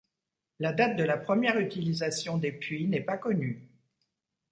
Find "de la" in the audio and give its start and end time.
0.95-1.15